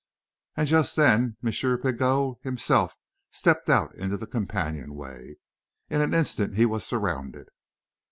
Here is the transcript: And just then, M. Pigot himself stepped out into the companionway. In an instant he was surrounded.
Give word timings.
And 0.57 0.67
just 0.67 0.95
then, 0.95 1.37
M. 1.45 1.51
Pigot 1.51 2.37
himself 2.41 2.95
stepped 3.29 3.69
out 3.69 3.93
into 3.93 4.17
the 4.17 4.25
companionway. 4.25 5.35
In 5.91 6.01
an 6.01 6.15
instant 6.15 6.55
he 6.55 6.65
was 6.65 6.83
surrounded. 6.83 7.49